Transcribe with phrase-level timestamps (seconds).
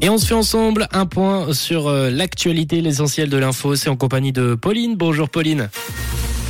[0.00, 3.74] Et on se fait ensemble un point sur euh, l'actualité, l'essentiel de l'info.
[3.74, 4.94] C'est en compagnie de Pauline.
[4.96, 5.70] Bonjour Pauline.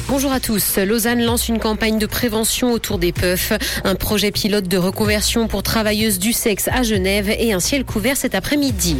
[0.06, 0.76] Bonjour à tous.
[0.78, 3.52] Lausanne lance une campagne de prévention autour des puffs.
[3.84, 8.16] Un projet pilote de reconversion pour travailleuses du sexe à Genève et un ciel couvert
[8.16, 8.96] cet après-midi.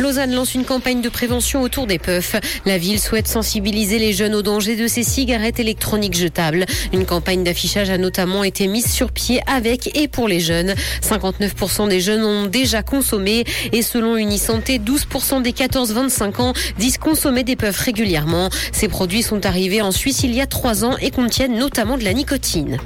[0.00, 2.34] Lausanne lance une campagne de prévention autour des puffs.
[2.64, 6.64] La ville souhaite sensibiliser les jeunes aux dangers de ces cigarettes électroniques jetables.
[6.94, 10.74] Une campagne d'affichage a notamment été mise sur pied avec et pour les jeunes.
[11.02, 17.44] 59% des jeunes ont déjà consommé et selon Unisanté, 12% des 14-25 ans disent consommer
[17.44, 18.48] des puffs régulièrement.
[18.72, 22.04] Ces produits sont arrivés en Suisse il y a trois ans et contiennent notamment de
[22.04, 22.78] la nicotine.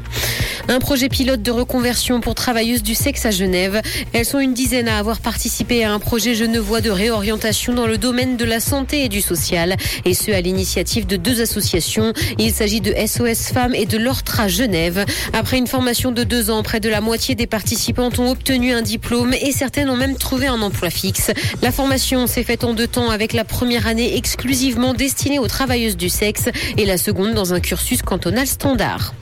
[0.69, 3.83] Un projet pilote de reconversion pour travailleuses du sexe à Genève.
[4.15, 7.99] Elles sont une dizaine à avoir participé à un projet genevois de réorientation dans le
[7.99, 9.77] domaine de la santé et du social.
[10.07, 12.15] Et ce, à l'initiative de deux associations.
[12.39, 15.05] Il s'agit de SOS Femmes et de l'Ortra Genève.
[15.35, 18.83] Après une formation de deux ans, près de la moitié des participantes ont obtenu un
[18.83, 21.31] diplôme et certaines ont même trouvé un emploi fixe.
[21.61, 25.99] La formation s'est faite en deux temps avec la première année exclusivement destinée aux travailleuses
[25.99, 29.13] du sexe et la seconde dans un cursus cantonal standard.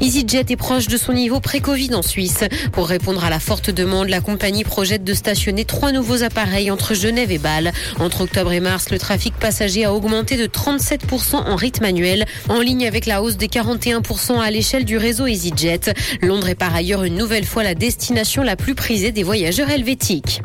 [0.00, 2.44] EasyJet est proche de son niveau pré-Covid en Suisse.
[2.72, 6.94] Pour répondre à la forte demande, la compagnie projette de stationner trois nouveaux appareils entre
[6.94, 7.72] Genève et Bâle.
[7.98, 12.60] Entre octobre et mars, le trafic passager a augmenté de 37% en rythme annuel, en
[12.60, 15.92] ligne avec la hausse des 41% à l'échelle du réseau EasyJet.
[16.22, 20.42] Londres est par ailleurs une nouvelle fois la destination la plus prisée des voyageurs helvétiques.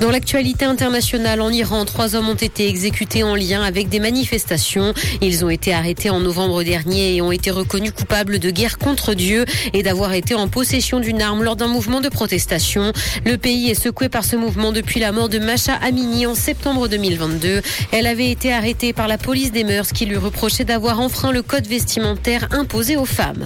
[0.00, 4.92] Dans l'actualité internationale, en Iran, trois hommes ont été exécutés en lien avec des manifestations.
[5.22, 9.14] Ils ont été arrêtés en novembre dernier et ont été reconnus coupables de guerre contre
[9.14, 12.92] Dieu et d'avoir été en possession d'une arme lors d'un mouvement de protestation.
[13.24, 16.88] Le pays est secoué par ce mouvement depuis la mort de Macha Amini en septembre
[16.88, 17.62] 2022.
[17.92, 21.42] Elle avait été arrêtée par la police des mœurs qui lui reprochait d'avoir enfreint le
[21.42, 23.44] code vestimentaire imposé aux femmes.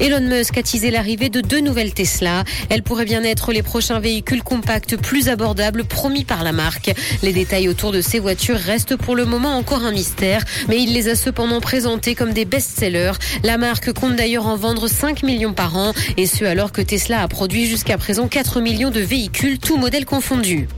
[0.00, 2.44] Elon Musk a teasé l'arrivée de deux nouvelles Tesla.
[2.70, 6.92] Elles pourraient bien être les prochains véhicules compacts plus abordables promis par la marque.
[7.22, 10.92] Les détails autour de ces voitures restent pour le moment encore un mystère, mais il
[10.92, 13.12] les a cependant présentés comme des best-sellers.
[13.44, 17.22] La marque compte d'ailleurs en vendre 5 millions par an, et ce alors que Tesla
[17.22, 20.68] a produit jusqu'à présent 4 millions de véhicules, tous modèles confondus.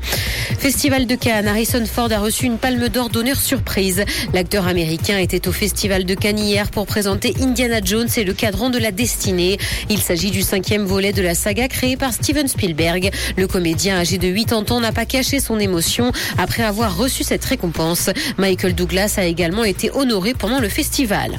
[0.61, 4.05] Festival de Cannes, Harrison Ford a reçu une palme d'or d'honneur surprise.
[4.33, 8.71] L'acteur américain était au Festival de Cannes hier pour présenter Indiana Jones et le cadran
[8.71, 9.59] de la destinée.
[9.91, 13.11] Il s'agit du cinquième volet de la saga créée par Steven Spielberg.
[13.37, 17.45] Le comédien âgé de 80 ans n'a pas caché son émotion après avoir reçu cette
[17.45, 18.11] récompense.
[18.39, 21.33] Michael Douglas a également été honoré pendant le festival.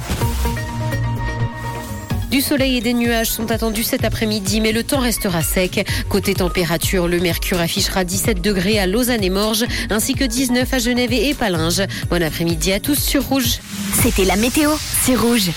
[2.35, 5.87] Du soleil et des nuages sont attendus cet après-midi, mais le temps restera sec.
[6.09, 10.77] Côté température, le mercure affichera 17 degrés à Lausanne et Morges, ainsi que 19 à
[10.79, 11.83] Genève et Palinges.
[12.09, 13.59] Bon après-midi à tous sur Rouge.
[14.03, 14.71] C'était la météo,
[15.05, 15.49] c'est Rouge.